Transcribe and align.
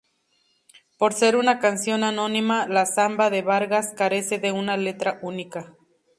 Por 0.97 1.13
ser 1.13 1.35
una 1.35 1.59
canción 1.59 2.03
anónima, 2.03 2.65
la 2.67 2.87
"Zamba 2.87 3.29
de 3.29 3.43
Vargas" 3.43 3.93
carece 3.95 4.39
de 4.39 4.51
una 4.51 4.75
letra 4.75 5.19
única. 5.21 5.75